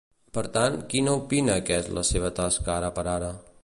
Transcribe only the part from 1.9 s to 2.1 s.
la